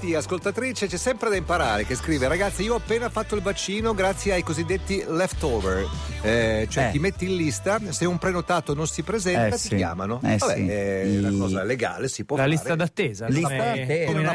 [0.00, 3.92] Betti, ascoltatrice, c'è sempre da imparare, che scrive, ragazzi, io ho appena fatto il vaccino
[3.92, 5.86] grazie ai cosiddetti leftover,
[6.22, 6.90] eh, cioè Eh.
[6.92, 9.76] ti metti in lista, se un prenotato non si presenta Eh, ti sì.
[9.76, 10.18] chiamano.
[10.24, 10.68] Eh, Vabbè, sì.
[10.68, 12.54] è una I- cosa legale, si può La fare.
[12.54, 13.26] lista d'attesa.
[13.26, 14.26] Lista come- d'attesa, come di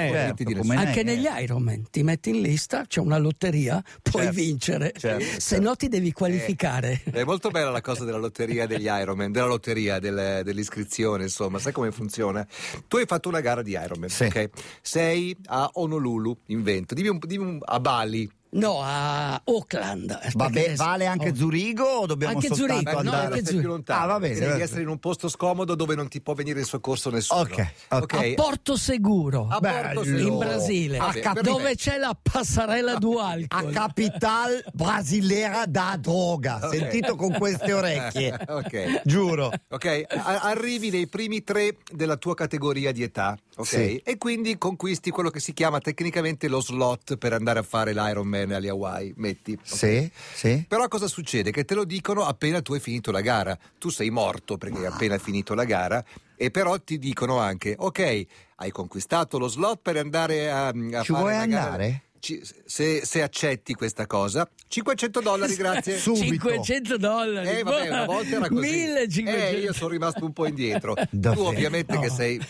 [0.46, 1.28] certo, come Anche negli.
[1.41, 4.93] Ironman ti metti in lista, c'è una lotteria, puoi Certo, vincere.
[4.95, 5.63] certo, Se certo.
[5.63, 7.02] no ti devi qualificare.
[7.11, 11.71] È molto bella la cosa della lotteria degli Ironman, della lotteria del- dell'iscrizione, insomma, sai
[11.71, 12.45] come funziona?
[12.88, 14.25] Tu hai fatto una gara di Ironman, Sì.
[14.25, 14.50] ok?
[14.82, 18.30] Sei a Honolulu, invento, dimmi un, dimmi un- a Bali.
[18.55, 20.18] No, a Auckland.
[20.34, 21.36] Vabbè, adesso- vale anche oh.
[21.36, 23.26] Zurigo o dobbiamo Anche soltanto Zurigo, no, andare?
[23.26, 23.59] anche sei Zurigo.
[23.62, 24.02] più lontano.
[24.04, 26.66] Ah, va bene, Devi essere in un posto scomodo dove non ti può venire in
[26.66, 27.41] soccorso nessuno.
[27.41, 28.13] Ok, ok.
[28.13, 30.04] A Porto Seguro, A Porto.
[30.04, 30.27] Seguro.
[30.27, 33.72] in Brasile, Vabbè, a- per dove me- c'è la passarella a dualcol.
[33.73, 36.60] capital brasilera da droga.
[36.63, 36.76] Ok.
[36.76, 38.34] Sentito con queste orecchie.
[38.55, 39.02] Ok.
[39.04, 39.52] Giuro.
[39.70, 43.66] Ok, a- arrivi nei primi tre della tua categoria di età, ok?
[43.68, 43.98] Sì.
[44.04, 48.45] E quindi conquisti quello che si chiama tecnicamente lo slot per andare a fare l'Ironman
[48.54, 49.54] alle Hawaii, metti.
[49.54, 49.60] ok?
[49.63, 50.65] Sì, sì.
[50.68, 51.49] Però cosa succede?
[51.51, 53.57] Che te lo dicono appena tu hai finito la gara.
[53.79, 56.04] Tu sei morto perché hai appena finito la gara.
[56.38, 58.26] E però ti dicono anche, ok,
[58.57, 61.63] hai conquistato lo slot per andare a, a Ci fare vuoi la gara.
[61.66, 62.01] andare?
[62.20, 65.96] Ci- se, se accetti questa cosa, 500 dollari, grazie.
[66.00, 66.50] Subito.
[66.50, 67.47] 500 dollari.
[67.50, 68.68] Eh, vabbè, una volta era così.
[68.68, 69.31] 1500.
[69.40, 70.96] Eh, io sono rimasto un po' indietro.
[71.12, 71.41] Davvero?
[71.44, 72.00] Tu ovviamente No.
[72.01, 72.41] che sei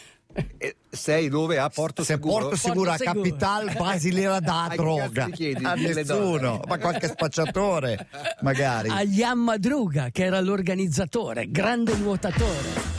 [0.90, 1.58] sei dove?
[1.60, 2.40] A Porto Se Seguro?
[2.50, 3.30] Porto Seguro a Porto Seguro.
[3.30, 5.30] capital brasilera da droga.
[5.30, 5.64] chiedi?
[5.64, 8.08] A nessuno, ma qualche spacciatore,
[8.42, 8.90] magari.
[8.90, 12.95] a Jan Madruga, che era l'organizzatore, grande nuotatore.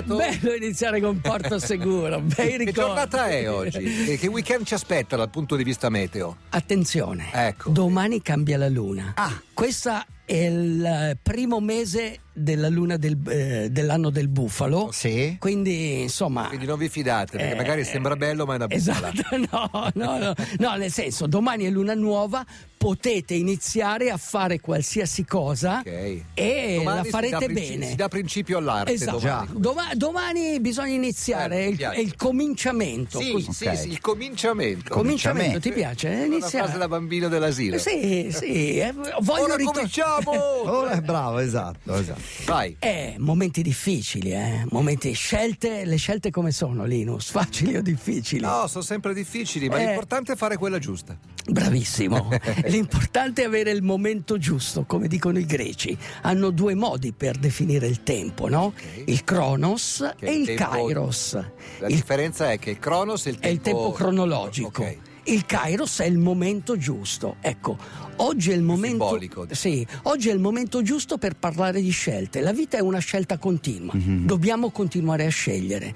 [0.00, 0.38] Bentornato.
[0.40, 4.04] bello iniziare con Porto Seguro, bei Che giornata è oggi?
[4.04, 6.36] Che, che weekend ci aspetta dal punto di vista meteo?
[6.50, 7.70] Attenzione, Ecco.
[7.70, 9.12] domani cambia la luna.
[9.16, 9.40] Ah.
[9.52, 14.90] Questa è il primo mese della luna del- eh, dell'anno del bufalo.
[14.92, 15.36] Sì.
[15.38, 16.46] Quindi, insomma.
[16.48, 19.12] Quindi non vi fidate, perché eh, magari sembra bello, ma è una bufala.
[19.12, 22.44] Esatto, no, no, no, no, nel senso, domani è luna nuova,
[22.76, 26.22] potete iniziare a fare qualsiasi cosa Ok.
[26.32, 27.86] e Domani la si farete princi- bene.
[27.88, 29.18] Si dà principio all'arte Esatto.
[29.18, 29.48] domani.
[29.56, 33.20] Doma- domani bisogna iniziare, Eh, il, il cominciamento.
[33.20, 33.52] Sì, così.
[33.52, 34.94] sì, sì, il cominciamento.
[34.94, 36.08] Cominciamento, ti piace?
[36.10, 36.64] È una Iniziare.
[36.64, 37.76] frase da bambino dell'asilo.
[37.78, 40.30] Sì, sì, eh, voglio Ora ritor- cominciamo!
[40.70, 42.20] Ora è bravo, esatto, esatto.
[42.46, 42.76] Vai.
[42.78, 44.64] Eh, momenti difficili, eh.
[44.70, 47.30] Momenti scelte, le scelte come sono, Linus?
[47.32, 48.40] Facili o difficili?
[48.42, 49.86] No, sono sempre difficili, ma Eh.
[49.86, 51.16] l'importante è fare quella giusta.
[51.46, 52.28] Bravissimo.
[52.66, 55.96] L'importante è avere il momento giusto, come dicono i greci.
[56.22, 58.72] Hanno due modi per definire il tempo, no?
[59.06, 61.32] Il Kronos Che e il il tempo- Kairos.
[61.78, 64.82] La Il differenza è che il Cronos è il tempo, è il tempo cronologico.
[64.82, 64.96] Ok.
[65.30, 67.36] Il Kairos è il momento giusto.
[67.40, 67.78] Ecco,
[68.16, 69.46] oggi è il momento simbolico.
[69.52, 72.40] Sì, oggi è il momento giusto per parlare di scelte.
[72.40, 73.92] La vita è una scelta continua.
[73.94, 74.26] Mhm.
[74.26, 75.94] Dobbiamo continuare a scegliere.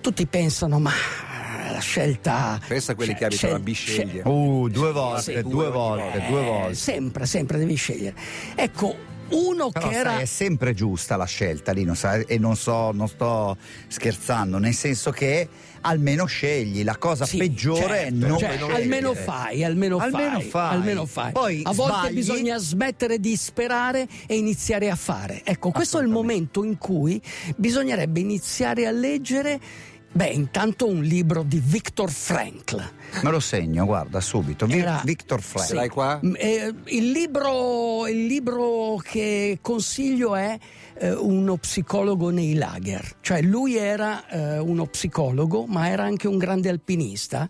[0.00, 0.92] Tutti pensano ma
[1.72, 4.22] la scelta Pensa a quelli che abitano a Bisceglie.
[4.24, 6.74] Uh, due volte, Sì, due due volte, Eh, due volte.
[6.74, 8.14] Sempre, sempre devi scegliere.
[8.54, 8.96] Ecco,
[9.30, 12.56] uno Però che sai, era è sempre giusta la scelta lì, non sai, e non,
[12.56, 13.56] so, non sto
[13.88, 15.48] scherzando, nel senso che
[15.80, 18.74] almeno scegli, la cosa Sì, peggiore certo, non cioè, scegliere.
[18.74, 20.74] almeno fai, almeno, Almeno fai, fai.
[20.74, 21.32] almeno fai.
[21.32, 22.14] Poi a volte sbagli.
[22.14, 25.42] bisogna smettere di sperare e iniziare a fare.
[25.44, 27.20] Ecco, questo è il momento in cui
[27.56, 29.60] bisognerebbe iniziare a leggere
[30.10, 32.82] Beh, intanto un libro di Viktor Frankl.
[33.22, 34.66] Me lo segno, guarda, subito.
[34.66, 35.68] Vi- Era- Victor Frank.
[35.68, 36.18] Ce l'hai qua?
[36.24, 40.58] Mm, eh, il, libro, il libro che consiglio è
[41.00, 43.16] eh, Uno psicologo nei lager.
[43.20, 47.48] Cioè lui era eh, uno psicologo, ma era anche un grande alpinista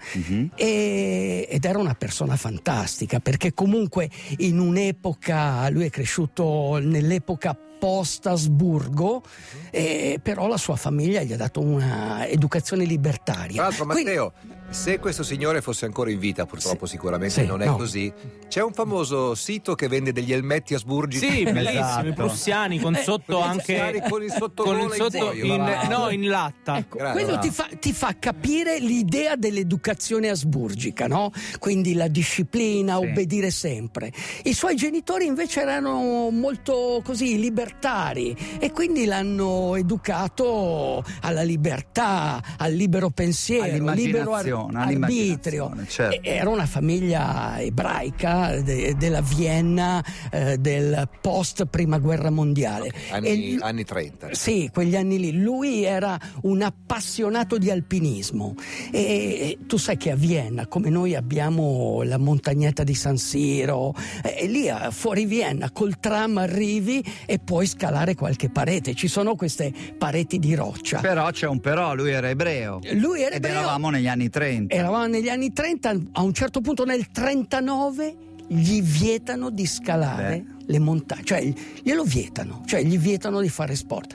[0.55, 8.27] e- ed era una persona fantastica perché comunque in un'epoca, lui è cresciuto nell'epoca post
[8.27, 9.23] Asburgo,
[9.71, 13.55] eh, però la sua famiglia gli ha dato una educazione libertaria.
[13.55, 14.33] Tra l'altro, Quindi- Matteo,
[14.71, 17.77] se questo signore fosse ancora in vita, purtroppo sicuramente Sì, non è no.
[17.77, 18.13] così.
[18.49, 21.19] C'è un famoso sito che vende degli elmetti asburgi.
[21.19, 22.13] Sì, bellissimi, Esatto.
[22.13, 25.97] prussiani con Eh, sotto anche prussiani con il sottogola con il in sotto in, bravo.
[25.99, 26.77] no, in latta.
[26.79, 27.23] Ecco, Grazie.
[27.25, 31.33] quello ti fa, ti fa capire l'idea dell'educazione asburgica, no?
[31.59, 34.13] Quindi la disciplina, obbedire sempre.
[34.45, 37.39] I suoi genitori invece erano molto così
[37.73, 44.45] libertari e quindi l'hanno educato alla libertà, al libero pensiero, libero ar-
[44.75, 45.75] arbitrio.
[45.87, 46.21] certo.
[46.23, 52.91] Era una famiglia ebraica de- della Vienna eh, del post prima guerra mondiale.
[53.11, 54.35] Anni, E- anni 30.
[54.35, 55.33] sì, quegli anni lì.
[55.33, 58.55] Lui era un appassionato di alpinismo.
[58.91, 63.95] E, e tu sai che a Vienna, come noi abbiamo la montagnetta di San Siro,
[64.23, 68.95] e lì a- fuori Vienna col tram arrivi e puoi scalare qualche parete.
[68.95, 71.01] Ci sono queste pareti di roccia.
[71.01, 72.81] Però c'è un però, lui era ebreo.
[72.95, 73.59] Lui era Ed ebreo.
[73.61, 74.75] eravamo negli anni 30.
[74.75, 78.17] Eravamo negli anni 30, a un certo punto nel 39
[78.49, 80.65] gli vietano di scalare Beh.
[80.67, 81.53] le montagne, cioè
[81.83, 84.15] glielo vietano, cioè gli vietano di fare sport.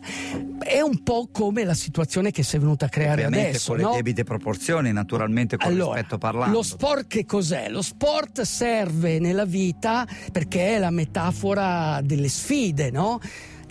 [0.60, 3.78] È un po' come la situazione che si è venuta a creare Ovviamente adesso, con
[3.78, 3.92] le no?
[3.94, 6.56] debite proporzioni, naturalmente con Allora, rispetto parlando.
[6.56, 7.70] lo sport che cos'è?
[7.70, 13.20] Lo sport serve nella vita perché è la metafora delle sfide, no?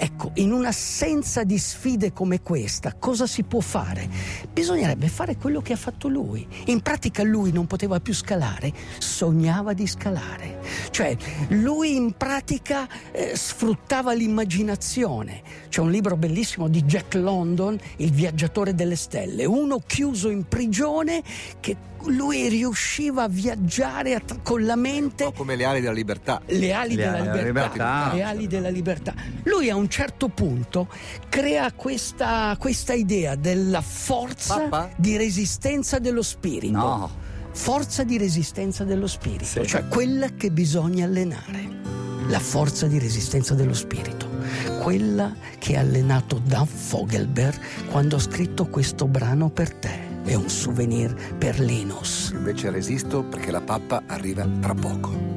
[0.05, 4.09] Ecco, in un'assenza di sfide come questa, cosa si può fare?
[4.53, 6.45] Bisognerebbe fare quello che ha fatto lui.
[6.65, 10.59] In pratica lui non poteva più scalare, sognava di scalare.
[10.91, 11.17] Cioè,
[11.51, 15.41] lui in pratica eh, sfruttava l'immaginazione.
[15.69, 21.23] C'è un libro bellissimo di Jack London, Il viaggiatore delle stelle, uno chiuso in prigione
[21.61, 21.77] che
[22.07, 26.41] lui riusciva a viaggiare a- con la mente Un po' come le ali della libertà.
[26.47, 28.11] le ali Le della ali libertà, libertà.
[28.15, 29.15] le ali della libertà.
[29.45, 30.89] Lui a un certo punto
[31.29, 34.91] crea questa, questa idea della forza Papà?
[34.97, 36.77] di resistenza dello spirito.
[36.77, 37.11] No.
[37.53, 39.67] Forza di resistenza dello spirito, Sì.
[39.67, 41.81] cioè quella che bisogna allenare.
[42.29, 44.31] La forza di resistenza dello spirito.
[44.81, 47.59] Quella che ha allenato Dan Fogelberg
[47.91, 50.12] quando ha scritto questo brano per te.
[50.25, 52.31] È un souvenir per Linus.
[52.33, 55.31] Invece resisto perché la pappa arriva tra poco.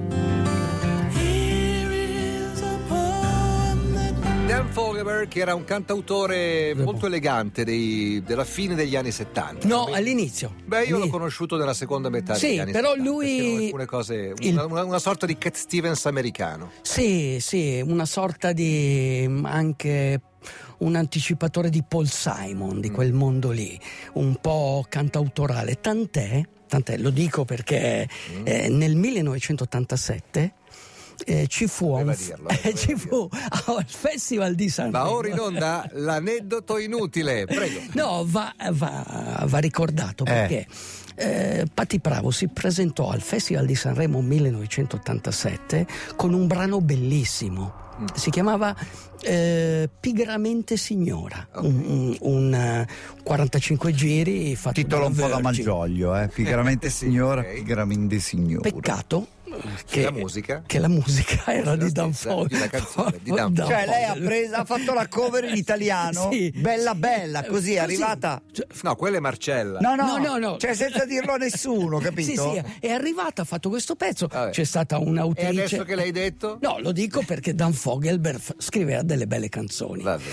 [4.46, 9.68] Dan Fogelberg che era un cantautore molto elegante dei- della fine degli anni 70.
[9.68, 10.54] No, Come- all'inizio.
[10.66, 14.34] Beh, io l'ho conosciuto nella seconda metà Sì, degli anni però 70, lui- alcune cose,
[14.38, 16.70] il- una, una- una sorta di Cat Stevens americano.
[16.84, 20.22] Sì, sì, una sorta di mm, anche
[20.80, 23.80] un anticipatore di Paul Simon, di quel mondo lì,
[24.13, 25.80] un po' cantautorale.
[25.80, 28.07] Tant'è, tant'è lo dico perché
[28.44, 30.53] eh, nel 1987
[31.25, 35.06] eh, ci fu, un dirlo, eh, ci fu al Festival di Sanremo.
[35.06, 37.80] Va ora in onda l'aneddoto inutile, prego.
[37.95, 40.31] No, va, va- va ricordato Eh.
[40.31, 40.68] perché
[41.15, 45.88] eh, Patti Bravo si presentò al Festival di Sanremo 1987
[46.18, 47.83] con un brano bellissimo.
[48.01, 48.06] Mm.
[48.13, 48.75] Si chiamava
[49.21, 52.88] eh, Pigramente Signora, un, un- un, eh,
[53.24, 55.39] 45 giri fatto Titolo un po' da.
[55.39, 56.27] Malgioglio, eh?
[56.27, 57.53] Pigramente signora, ok.
[57.53, 58.69] pigramente signore.
[58.69, 59.27] Peccato
[59.86, 60.63] che la musica?
[60.66, 62.48] che la musica era la di Dan stessa, Fogel.
[62.48, 65.56] di una canzone, di Dan Dan Cioè lei ha, preso, ha fatto la cover in
[65.57, 66.52] italiano, Sì.
[66.56, 68.42] bella bella, così è arrivata.
[68.52, 69.80] Cioè, No, quella è Marcella.
[69.80, 70.57] No, no, No, no, no.
[70.57, 72.54] Cioè senza dirlo a nessuno, capito?
[72.54, 74.28] Sì, sì, è arrivata, ha fatto questo pezzo.
[74.28, 74.52] Vabbè.
[74.52, 75.48] C'è stata E un'autrice.
[75.50, 76.58] adesso che l'hai detto?
[76.62, 80.01] No, lo dico perché Dan Fogelberg scriveva delle belle canzoni.
[80.04, 80.24] Vabbè.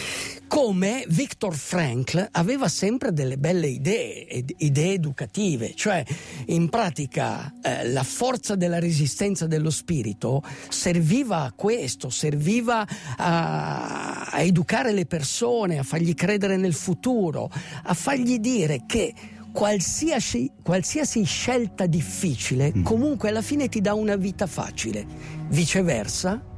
[0.49, 6.05] Come Viktor Frankl aveva sempre delle belle idee, idee educative, cioè
[6.47, 9.11] in pratica eh, la forza della resistenza
[9.47, 12.87] dello spirito serviva a questo, serviva
[13.17, 17.51] a, a educare le persone, a fargli credere nel futuro,
[17.85, 19.15] a fargli dire che
[19.53, 25.07] qualsiasi, qualsiasi scelta difficile comunque alla fine ti dà una vita facile.
[25.49, 26.52] Viceversa,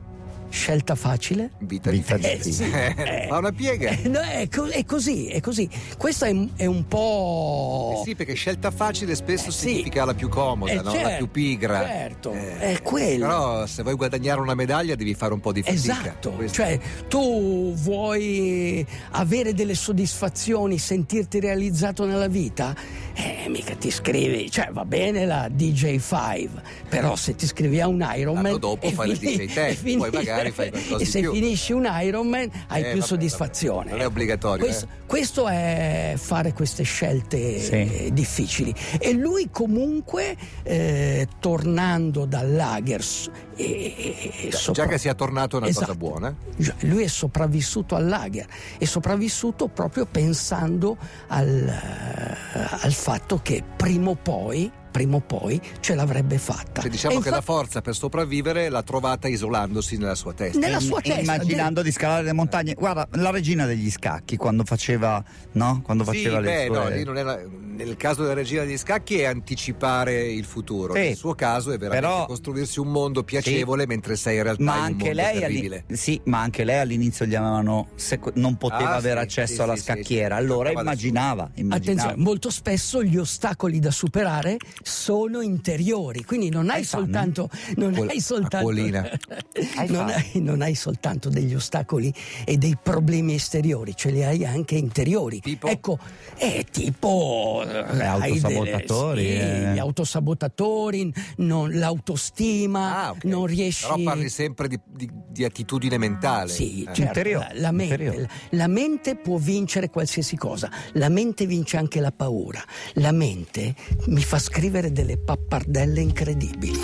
[0.55, 2.37] scelta facile Vita, Vita difficile.
[2.37, 3.25] difficile.
[3.25, 3.91] Eh, Fa una piega.
[3.91, 5.69] eh, no, è, co- è così, è così.
[5.99, 7.99] Questo è, è un po'.
[8.01, 9.69] Eh sì, perché scelta facile spesso Eh sì.
[9.71, 10.83] significa la più comoda, Eh, no?
[10.85, 11.85] la certo, più pigra.
[11.85, 13.27] certo, è quello.
[13.27, 15.81] Però se vuoi guadagnare una medaglia devi fare un po' di fatica.
[16.01, 22.75] Esatto, Questo- cioè tu vuoi avere delle soddisfazioni, sentirti realizzato nella vita,
[23.15, 26.49] eh, mica ti iscrivi, cioè va bene la DJ5,
[26.89, 29.97] però se ti iscrivi a un Ironman L'anno dopo fai la fini- DJ10, e fini-
[29.99, 31.33] poi magari fai qualcosa e se più.
[31.33, 33.79] finisci un Ironman hai Eh, più vabbè, soddisfazione.
[33.85, 35.07] vabbè, non è obbligatorio, Questo, eh.
[35.07, 37.73] questo è fare queste scelte Sì.
[37.73, 38.75] eh, difficili.
[38.99, 43.63] E lui comunque, eh, tornando dal lager, s- e-
[43.97, 45.97] e- e Già, sopra- già che sia tornato è una cosa Esatto.
[45.97, 46.35] buona.
[46.57, 48.47] Già, Lui è sopravvissuto al lager,
[48.79, 50.97] è sopravvissuto proprio pensando
[51.29, 52.24] al, eh,
[52.55, 56.81] al fatto che prima o poi prima o poi ce l'avrebbe fatta.
[56.83, 60.57] Cioè, diciamo E che la infatti- forza per sopravvivere l'ha trovata isolandosi nella sua testa.
[60.61, 61.21] Nella sua testa.
[61.21, 62.75] immaginando di scalare le montagne.
[62.75, 65.21] Guarda, la regina degli scacchi quando faceva,
[65.53, 65.81] no?
[65.83, 67.43] Quando Sì, faceva le beh, sue no, lì non era-
[67.75, 70.95] nel caso della regina degli scacchi è anticipare il futuro.
[70.95, 71.01] Sì.
[71.01, 74.75] Nel suo caso è veramente Però- costruirsi un mondo piacevole mentre sei in realtà ma
[74.75, 75.85] in un anche, mondo lei terribile.
[75.89, 79.55] all'in- sì, ma anche lei all'inizio gli avevano seco- non poteva Ah, avere sì, accesso
[79.55, 80.41] sì, alla sì, sì, scacchiera sì.
[80.43, 81.75] allora immaginava, immaginava.
[81.77, 87.95] Attenzione, molto spesso gli ostacoli da superare sono interiori, quindi non hai Hai soltanto, non
[87.95, 88.71] Acqua- hai soltanto,
[89.89, 92.13] non, hai, non hai soltanto degli ostacoli
[92.45, 95.41] e dei problemi esteriori, ce li hai anche interiori.
[95.41, 95.67] Tipo?
[95.69, 95.99] Ecco,
[96.37, 99.73] è tipo eh, hai autosabotatori, sì, eh.
[99.73, 103.25] gli autosabotatori, non- l'autostima, Ah, ok.
[103.25, 106.51] non riesci Però parli sempre di, di- di attitudine mentale.
[106.51, 106.85] sì, Eh.
[106.87, 111.77] certo, Interiore, la, la mente, la- la mente può vincere qualsiasi cosa, la mente vince
[111.77, 112.63] anche la paura,
[112.95, 113.75] la mente
[114.07, 116.79] mi fa scrivere delle pappardelle incredibili.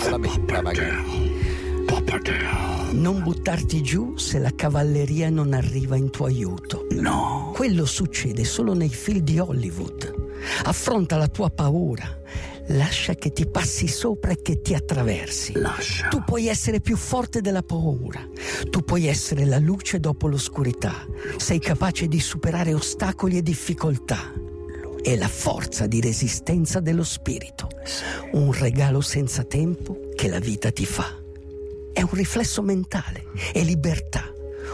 [2.91, 6.87] Non buttarti giù se la cavalleria non arriva in tuo aiuto.
[6.91, 7.51] No.
[7.53, 10.13] Quello succede solo nei film di Hollywood.
[10.63, 12.19] Affronta la tua paura.
[12.67, 15.53] Lascia che ti passi sopra e che ti attraversi.
[15.55, 16.07] Lascia.
[16.07, 18.25] Tu puoi essere più forte della paura.
[18.69, 21.05] Tu puoi essere la luce dopo l'oscurità.
[21.37, 24.49] Sei capace di superare ostacoli e difficoltà.
[25.03, 27.67] È la forza di resistenza dello spirito.
[28.33, 31.19] Un regalo senza tempo che la vita ti fa.
[31.91, 34.31] È un riflesso mentale, è libertà,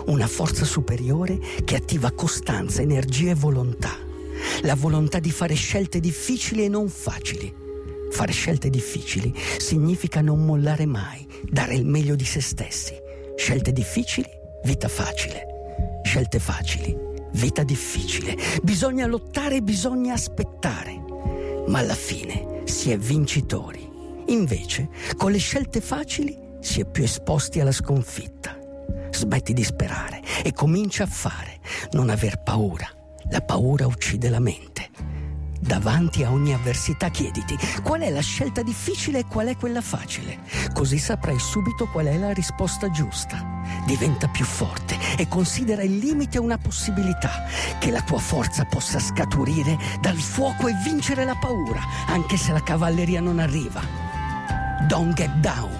[0.07, 3.97] una forza superiore che attiva costanza, energia e volontà.
[4.63, 7.55] La volontà di fare scelte difficili e non facili.
[8.11, 12.93] Fare scelte difficili significa non mollare mai, dare il meglio di se stessi.
[13.37, 14.29] Scelte difficili,
[14.65, 15.45] vita facile.
[16.03, 18.35] Scelte facili, vita difficile.
[18.61, 21.03] Bisogna lottare bisogna aspettare.
[21.67, 23.85] Ma alla fine si è vincitori.
[24.27, 28.57] Invece, con le scelte facili si è più esposti alla sconfitta.
[29.11, 31.59] Smetti di sperare e comincia a fare.
[31.91, 32.87] Non aver paura.
[33.29, 34.76] La paura uccide la mente.
[35.59, 40.39] Davanti a ogni avversità chiediti qual è la scelta difficile e qual è quella facile.
[40.73, 43.43] Così saprai subito qual è la risposta giusta.
[43.85, 47.45] Diventa più forte e considera il limite una possibilità,
[47.79, 52.61] che la tua forza possa scaturire dal fuoco e vincere la paura, anche se la
[52.61, 53.81] cavalleria non arriva.
[54.87, 55.71] Don't get down.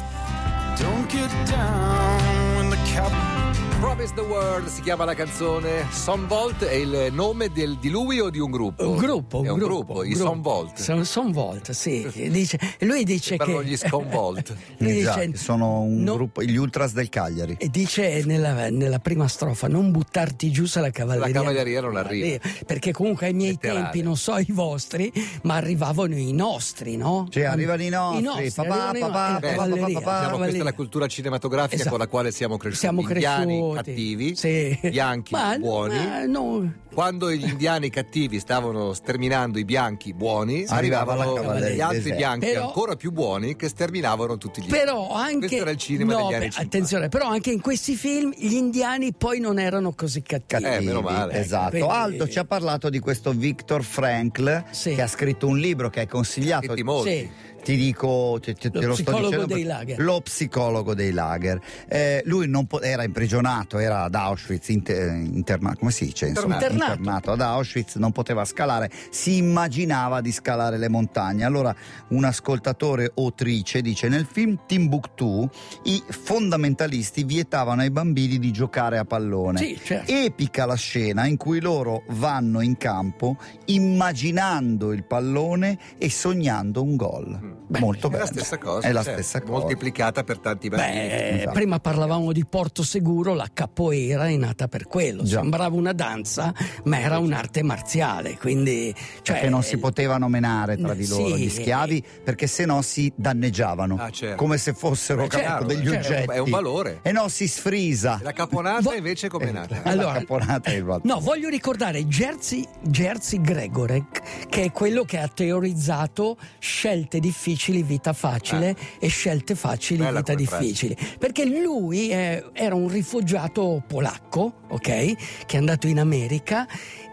[0.78, 3.37] Don't get down.
[3.80, 5.86] Promise the World si chiama la canzone.
[5.92, 8.90] Sonvolt è il nome del- di lui o di un gruppo?
[8.90, 10.26] Un gruppo, un È un gruppo, gruppo, i gruppo.
[10.26, 10.80] Sonvolt.
[10.80, 12.30] Son- Sonvolt, sì.
[12.30, 13.64] Dice, lui dice che...
[13.64, 14.54] gli Sconvolt.
[14.80, 17.56] lui Esatto, dice, sono un no- gruppo, gli ultras del Cagliari.
[17.60, 21.96] E dice nella, nella prima strofa: Non buttarti giù se la cavalleria, La cavalleria non
[21.98, 22.40] arriva.
[22.66, 23.82] Perché comunque ai miei Letterale.
[23.84, 25.12] tempi, non so i vostri,
[25.44, 27.28] ma arrivavano i nostri, no?
[27.30, 30.18] Cioè, arrivano i nostri, papà, i- papà, la Beh, cavalleria, papà, la papà.
[30.22, 31.90] Diciamo, questa è la cultura cinematografica Esatto.
[31.92, 32.80] con la quale siamo cresciuti.
[32.80, 33.92] Siamo Indiani cresciuti.
[33.92, 34.80] cattivi, Sì.
[34.90, 35.96] bianchi Ma- buoni.
[35.96, 41.80] ma no, Quando gli indiani cattivi stavano sterminando i bianchi buoni, Arrivava la arrivavano gli
[41.80, 45.38] altri bianchi Però- ancora più buoni che sterminavano tutti gli Però anche.
[45.40, 46.62] Questo era il cinema no, degli anni beh, 50.
[46.78, 50.64] attenzione, però anche in questi film gli indiani poi non erano così cattivi.
[50.64, 51.34] Eh, meno male.
[51.40, 51.70] Esatto.
[51.72, 54.96] Quindi- Aldo ci ha parlato di questo Viktor Frankl Sì.
[54.96, 56.74] che ha scritto un libro che è consigliato.
[56.84, 57.10] Molti.
[57.12, 57.30] Sì.
[57.68, 60.00] Ti dico, te, te- te Lo lo sto dicendo dei lager.
[60.00, 61.60] Lo psicologo dei lager.
[61.90, 66.28] Eh, lui non po- era imprigionato, era ad Auschwitz, inter- interna- come si dice?
[66.28, 66.94] Insomma, Internato.
[66.94, 71.44] internato ad Auschwitz, non poteva scalare, si immaginava di scalare le montagne.
[71.44, 71.76] Allora
[72.12, 75.50] un ascoltatore autrice dice nel film Timbuktu
[75.84, 79.58] i fondamentalisti vietavano ai bambini di giocare a pallone.
[79.60, 80.10] Sì, certo.
[80.10, 86.96] Epica la scena in cui loro vanno in campo immaginando il pallone e sognando un
[86.96, 87.57] gol.
[87.80, 88.24] Molto È bello.
[88.24, 88.88] la stessa cosa.
[88.88, 89.52] È la certo, stessa cosa.
[89.60, 90.92] Moltiplicata per tanti bambini.
[91.08, 91.52] Beh, Esatto.
[91.52, 95.24] prima parlavamo di Porto Seguro, la capoeira è nata per quello.
[95.24, 95.42] Già.
[95.42, 96.54] Sembrava una danza,
[96.86, 98.38] ma era un'arte marziale.
[98.38, 102.66] Quindi, cioè, perché non si potevano menare tra di sì, loro gli schiavi perché se
[102.66, 104.36] no si danneggiavano Ah, certo.
[104.38, 107.00] come se fossero Beh, certo, degli certo, oggetti è un valore.
[107.02, 109.82] e no si sfrisa La caponata Vo- invece com'è nata?
[109.84, 111.02] Allora, la caponata è il valore.
[111.06, 118.14] No, voglio ricordare Jerzy, Jerzy Gregorek, che è quello che ha teorizzato scelte difficili, vita
[118.14, 120.06] facile e scelte facili, Eh.
[120.06, 120.98] Bella vita difficili.
[121.20, 124.80] Perché lui è- era un rifugiato polacco, ok?
[124.82, 125.16] Che
[125.48, 126.68] è andato in America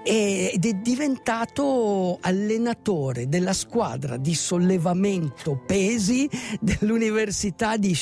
[0.07, 6.29] ed è diventato allenatore della squadra di sollevamento pesi
[6.61, 7.97] dell'università di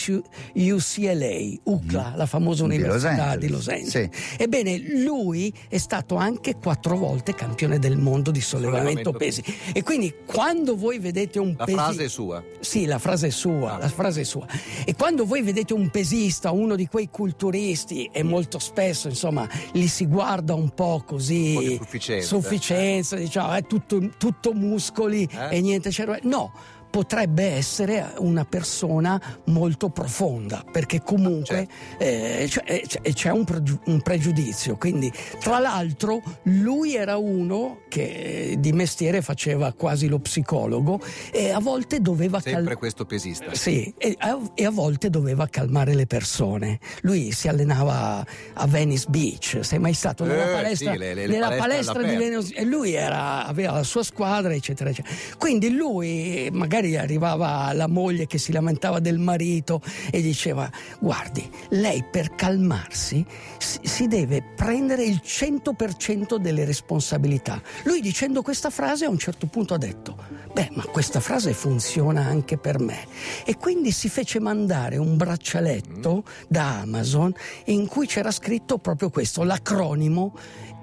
[0.55, 2.69] UCLA, UCLA, la famosa Mm.
[2.71, 3.39] Di Los università Angeles.
[3.39, 4.11] di Los Angeles.
[4.11, 4.43] Sì.
[4.43, 9.43] Ebbene, lui è stato anche quattro volte campione del mondo di sollevamento, Sollevamento pesi.
[9.73, 12.43] E quindi quando voi vedete un La pesi- frase è sua.
[12.61, 14.47] Sì, la frase è sua, la frase è sua.
[14.85, 19.42] E quando voi vedete un pesista, uno di quei culturisti, e molto spesso, insomma,
[19.73, 21.49] li si guarda un po' così.
[21.49, 22.27] Un po' di sufficienza.
[22.27, 25.57] Sufficienza, diciamo, è tutto, tutto muscoli Eh?
[25.57, 26.29] e niente cervello.
[26.29, 26.53] No.
[26.93, 31.67] Potrebbe essere una persona molto profonda, perché comunque
[31.99, 32.05] Certo.
[32.05, 34.77] eh, c'è, eh, c'è- c'è un, pregiu- un pregiudizio.
[34.77, 41.01] Quindi, tra l'altro, lui era uno che di mestiere faceva quasi lo psicologo
[41.33, 42.77] e a volte doveva Sempre calmare.
[42.77, 43.55] questo pesista.
[43.55, 46.79] Sì, e a, e a volte doveva calmare le persone.
[47.01, 48.23] Lui si allenava
[48.53, 52.17] a Venice Beach, sei mai stato nella Eh, palestra, sì, le- le nella palestra di.
[52.17, 55.15] Venice e lui era- aveva la sua squadra, eccetera, eccetera.
[55.39, 62.05] Quindi lui magari arrivava la moglie che si lamentava del marito e diceva: Guardi, lei
[62.11, 63.25] per calmarsi
[63.59, 67.61] si, si deve prendere il 100% delle responsabilità.
[67.85, 70.17] Lui dicendo questa frase a un certo punto ha detto:
[70.53, 73.07] Beh, ma questa frase funziona anche per me.
[73.45, 77.33] E quindi si fece mandare un braccialetto da Amazon
[77.67, 80.35] in cui c'era scritto proprio questo, l'acronimo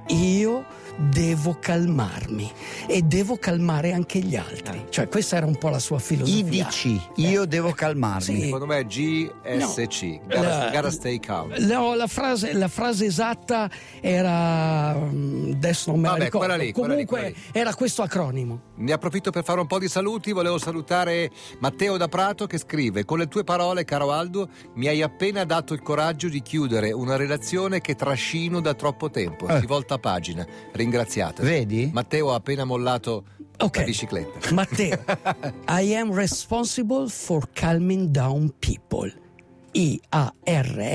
[0.10, 0.66] io
[1.02, 2.52] devo calmarmi
[2.86, 4.86] e devo calmare anche gli altri.
[4.90, 6.68] Cioè questa era un po' la sua filosofia.
[6.68, 8.22] IDC, io devo calmarmi.
[8.22, 8.42] Sì.
[8.44, 10.20] Secondo me è GSC.
[10.28, 11.54] Gotta, La- gotta stay calm.
[11.60, 13.70] No, la frase, la frase esatta
[14.02, 16.46] era mm, adesso non me la Vabbè, ricordo.
[16.48, 18.62] quella lì, quella lì, Comunque quella era questo acronimo.
[18.76, 20.32] Ne approfitto per fare un po' di saluti.
[20.34, 25.02] Volevo salutare Matteo da Prato che scrive: Con le tue parole, caro Aldo, mi hai
[25.02, 29.48] appena dato il coraggio di chiudere una relazione che trascino da troppo tempo.
[29.48, 29.60] Eh.
[29.60, 30.46] Si volta pagina.
[30.72, 31.44] Ringraziate.
[31.44, 31.90] Vedi?
[31.94, 33.24] Matteo ha appena mollato
[33.58, 33.78] Ok.
[33.78, 34.54] la bicicletta.
[34.56, 35.04] Matteo,
[35.68, 39.12] I am responsible for calming down people.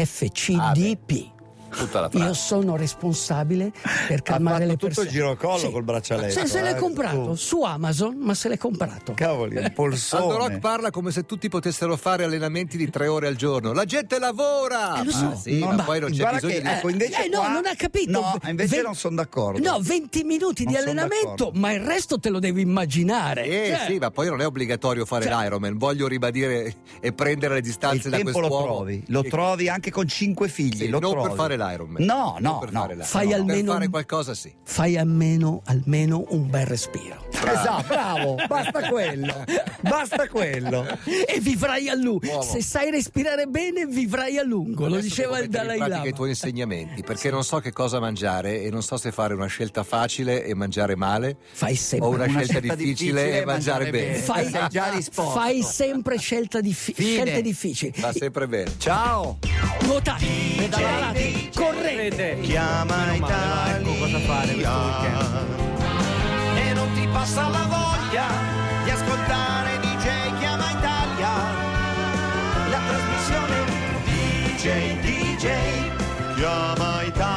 [0.05, 1.33] I-A-R-F-C-D-P.
[1.77, 3.73] Tutta la Io sono responsabile
[4.09, 5.07] per calmare fatto le tutto persone.
[5.09, 7.35] il girocollo col braccialetto, Se, se l'è eh, comprato tu.
[7.35, 9.13] su Amazon, ma se l'è comprato.
[9.15, 10.59] Cavoli, un polsone.
[10.59, 13.73] parla come se tutti potessero fare allenamenti di tre ore al giorno.
[13.73, 15.01] La gente lavora!
[15.01, 15.27] Eh, lo so.
[15.27, 16.69] Ah, sì, No, ma ma poi non c'è bisogno che, di.
[16.69, 18.11] ecco, invece Eh, no, qua- non ha capito.
[18.11, 19.61] No, invece Ve- non sono d'accordo.
[19.61, 23.45] No, 20 minuti Non di allenamento, ma il resto te lo devi immaginare.
[23.45, 25.77] Eh Cioè, sì, ma poi non è obbligatorio fare Cioè- l'Ironman.
[25.79, 28.75] Voglio ribadire e prendere le distanze il da tempo lo quest'uomo.
[28.77, 30.77] trovi, lo trovi anche con cinque figli.
[30.77, 31.29] Sì, lo non trovi.
[31.29, 32.03] per fare l'Ironman.
[32.05, 32.81] No, no, per no.
[32.81, 32.97] fare.
[33.03, 34.53] Fai No, almeno Per fare qualcosa sì.
[34.65, 37.27] Fai almeno, almeno un bel respiro.
[37.31, 39.45] Esatto, bravo, basta quello.
[39.81, 40.87] Basta quello.
[41.05, 42.27] E vivrai a lungo.
[42.27, 42.43] Uomo.
[42.43, 44.83] Se sai respirare bene, vivrai a lungo.
[44.87, 46.09] Lo Adesso diceva devo il Dalai in pratica Lama.
[46.09, 49.47] i tuoi insegnamenti perché non so che cosa mangiare e non so se fare una
[49.47, 53.45] scelta facile e mangiare male Fai sempre o una, Una scelta, scelta difficile, difficile e
[53.45, 54.15] mangiare bene.
[54.15, 55.39] Fai, Sei già risposto.
[55.39, 57.93] fai sempre scelta diffi- scelte difficili.
[57.99, 58.73] Va sempre bene.
[58.79, 59.39] Ciao.
[59.83, 60.25] Nuotate,
[60.57, 62.39] pedalate, correte.
[62.43, 63.79] Chiama Italia.
[63.79, 65.49] ecco cosa fare questo weekend.
[66.57, 68.27] e non ti passa la voglia
[68.85, 71.33] di ascoltare DJ Chiama Italia.
[72.71, 73.57] La trasmissione
[74.05, 77.34] DJ DJ Chiama Italia